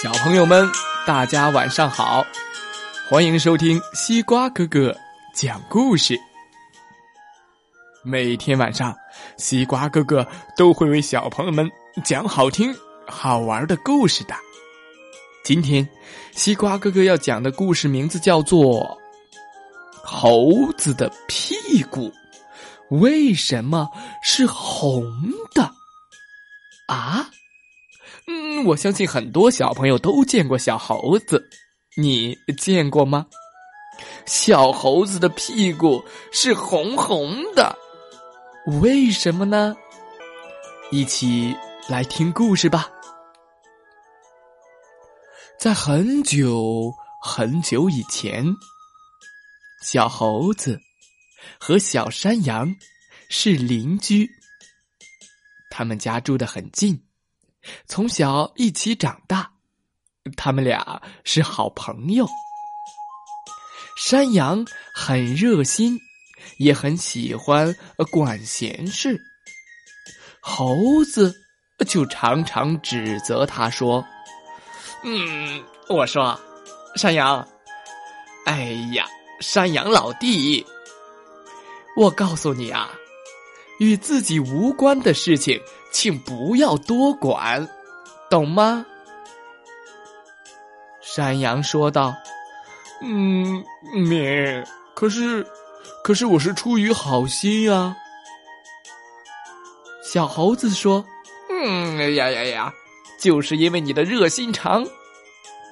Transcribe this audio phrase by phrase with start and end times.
[0.00, 0.70] 小朋友们，
[1.04, 2.24] 大家晚上好，
[3.10, 4.96] 欢迎收听西瓜哥哥
[5.34, 6.16] 讲故事。
[8.04, 8.96] 每天晚上，
[9.38, 10.24] 西瓜哥哥
[10.56, 11.68] 都会为小朋友们
[12.04, 12.72] 讲好听、
[13.08, 14.36] 好玩的故事的。
[15.42, 15.86] 今天，
[16.30, 18.96] 西瓜哥哥要讲的故事名字叫做
[20.04, 22.12] 《猴子的屁股
[22.90, 23.88] 为什么
[24.22, 25.02] 是红
[25.52, 25.62] 的》
[26.94, 27.28] 啊？
[28.64, 31.48] 我相信很多小朋友都见过小猴子，
[31.96, 33.26] 你见过吗？
[34.26, 37.76] 小猴子的屁股是红红的，
[38.80, 39.74] 为什么呢？
[40.90, 41.56] 一起
[41.88, 42.88] 来听故事吧。
[45.58, 48.46] 在很久很久以前，
[49.82, 50.78] 小猴子
[51.58, 52.72] 和小山羊
[53.28, 54.30] 是邻居，
[55.70, 57.07] 他们家住的很近。
[57.86, 59.50] 从小一起长大，
[60.36, 62.26] 他们俩是好朋友。
[63.96, 65.98] 山羊很热心，
[66.58, 67.74] 也很喜欢
[68.12, 69.20] 管闲事。
[70.40, 71.34] 猴子
[71.86, 74.04] 就常常指责他说
[75.02, 76.38] ：“嗯，我说，
[76.94, 77.46] 山羊，
[78.46, 79.06] 哎呀，
[79.40, 80.64] 山羊老弟，
[81.96, 82.90] 我告诉你啊，
[83.80, 87.68] 与自己无关的事情。”请不要多管，
[88.30, 88.86] 懂吗？
[91.00, 92.14] 山羊说道
[93.02, 93.64] ：“嗯，
[94.08, 94.64] 咩？
[94.94, 95.44] 可是，
[96.04, 97.96] 可是我是出于好心啊。”
[100.04, 101.04] 小猴子说
[101.50, 102.72] ：“嗯呀呀呀，
[103.18, 104.86] 就是因为你的热心肠，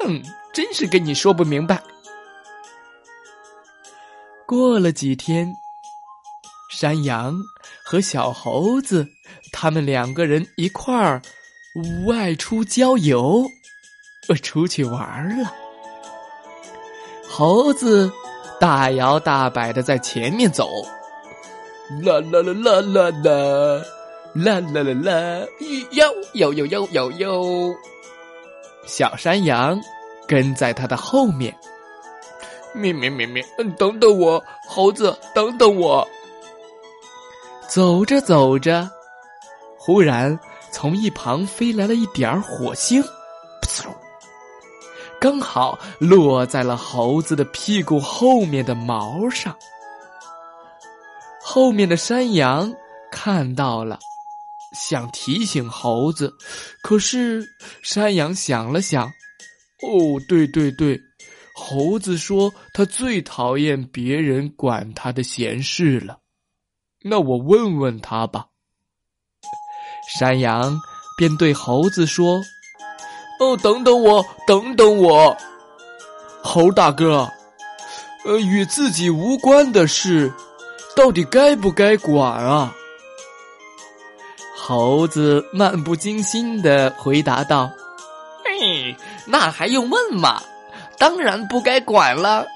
[0.00, 0.22] 嗯，
[0.52, 1.82] 真是跟你说不明白。”
[4.46, 5.54] 过了几天。
[6.70, 7.34] 山羊
[7.82, 9.08] 和小猴子，
[9.52, 11.20] 他们两个人一块儿
[12.06, 13.48] 外出郊游，
[14.42, 15.52] 出去玩了。
[17.28, 18.10] 猴子
[18.58, 20.68] 大摇大摆的在前面走，
[22.02, 23.84] 啦啦啦啦啦啦，
[24.34, 25.46] 啦啦啦啦，
[25.92, 27.74] 哟哟哟哟哟哟。
[28.86, 29.78] 小山羊
[30.26, 31.54] 跟在他的后面，
[32.72, 33.44] 咩咩咩咩，
[33.76, 36.06] 等等我，猴子，等等我。
[37.68, 38.90] 走着走着，
[39.88, 40.38] 忽然
[40.70, 43.02] 从一旁飞来了一点火星，
[43.62, 43.86] 噗呲
[45.18, 49.56] 刚好落在了猴子的屁股后面的毛上。
[51.40, 52.70] 后面的山羊
[53.10, 53.98] 看到了，
[54.74, 56.30] 想提醒猴子，
[56.82, 57.42] 可是
[57.82, 61.00] 山羊想了想，哦，对对对，
[61.54, 66.18] 猴子说他最讨厌别人管他的闲事了。
[67.02, 68.48] 那我问问他吧。
[70.08, 70.80] 山羊
[71.16, 72.42] 便对猴子说
[73.38, 75.36] ：“哦，等等我，等等我，
[76.42, 77.30] 猴大哥，
[78.24, 80.32] 呃，与自己无关的事，
[80.96, 82.74] 到底该不该管啊？”
[84.56, 87.70] 猴子漫不经心的回答道
[88.44, 88.96] ：“嘿，
[89.26, 90.42] 那还用问吗？
[90.96, 92.46] 当然不该管了。”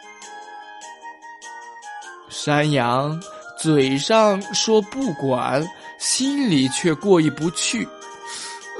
[2.30, 3.20] 山羊。
[3.58, 5.64] 嘴上说不管，
[6.02, 7.86] 心里却过意不去。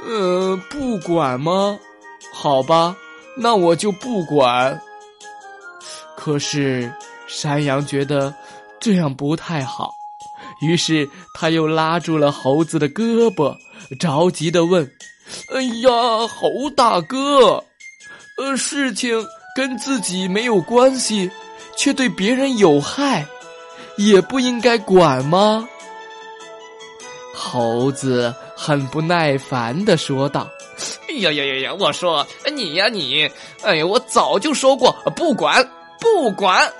[0.04, 1.78] 呃，不管吗？
[2.34, 2.96] 好吧，
[3.36, 4.80] 那我就不管。
[6.16, 6.92] 可是
[7.28, 8.34] 山羊觉得
[8.80, 9.92] 这样不太好，
[10.60, 13.56] 于是他又拉住了猴子的胳膊，
[14.00, 14.84] 着急的问
[15.54, 17.62] ：“哎呀，猴大哥，
[18.38, 21.30] 呃，事情跟自己没有关系，
[21.76, 23.24] 却对别人有害。”
[23.98, 25.68] 也不应该管吗？
[27.34, 30.46] 猴子很不耐烦的说道
[31.08, 31.76] ：“哎呀呀呀呀！
[31.78, 33.30] 我说你呀你，
[33.62, 36.70] 哎呀，我早就说过不管不管。”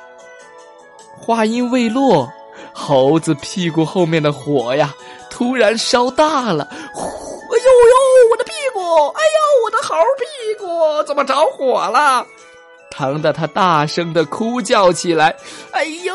[1.18, 2.28] 话音未落，
[2.74, 4.94] 猴子屁股后面的火呀，
[5.30, 6.68] 突然烧大了！
[6.92, 7.06] 呼！
[7.52, 8.80] 哎呦呦，我的屁股！
[8.80, 12.26] 哎呦，我的猴屁股怎么着火了？
[12.90, 15.34] 疼得他大声的哭叫起来
[15.72, 16.14] ：“哎呦，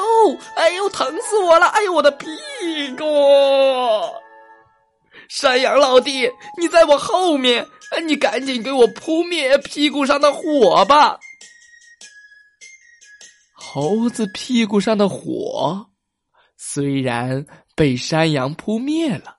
[0.55, 1.67] 哎呦，疼死我了！
[1.67, 2.27] 哎呦，我的屁
[2.97, 3.05] 股！”
[5.29, 6.29] 山羊老弟，
[6.59, 7.65] 你在我后面，
[8.05, 11.19] 你赶紧给我扑灭屁股上的火吧！
[13.53, 15.87] 猴子屁股上的火
[16.55, 17.45] 虽然
[17.75, 19.37] 被山羊扑灭了，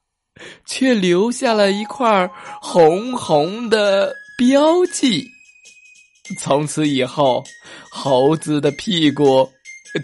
[0.67, 2.31] 却留下了一块
[2.61, 5.27] 红红的标记。
[6.39, 7.43] 从此以后，
[7.91, 9.51] 猴子的屁股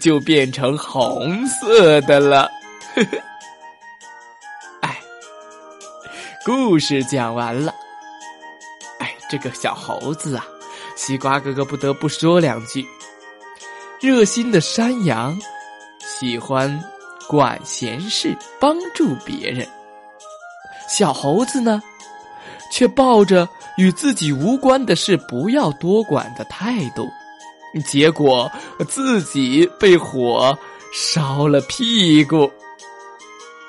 [0.00, 2.48] 就变成红色的了。
[6.44, 7.74] 故事讲完了。
[8.98, 10.44] 哎，这个小猴子啊，
[10.94, 12.86] 西瓜哥哥不得不说两句。
[13.98, 15.40] 热心的山羊
[16.00, 16.78] 喜欢
[17.26, 19.66] 管闲事，帮助别人；
[20.86, 21.82] 小猴子呢，
[22.70, 23.48] 却抱着
[23.78, 27.08] 与自己无关的事不要多管的态度，
[27.86, 28.52] 结果
[28.86, 30.56] 自己被火
[30.92, 32.50] 烧了屁股。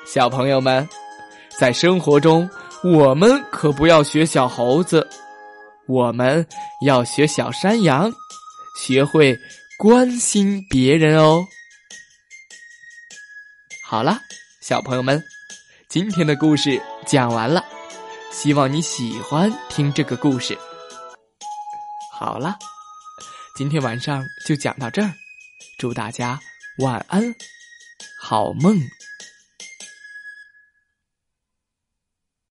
[0.04, 0.86] 小朋友们，
[1.58, 2.48] 在生活中，
[2.82, 5.06] 我们可不要学小猴子。
[5.86, 6.44] 我们
[6.84, 8.12] 要学小山羊，
[8.80, 9.38] 学会
[9.78, 11.46] 关心别人哦。
[13.84, 14.18] 好了，
[14.60, 15.22] 小朋友们，
[15.88, 17.64] 今天的故事讲完了，
[18.32, 20.58] 希望你喜欢听这个故事。
[22.12, 22.56] 好了，
[23.56, 25.12] 今天晚上就讲到这儿，
[25.78, 26.40] 祝大家
[26.78, 27.32] 晚安，
[28.20, 28.76] 好梦。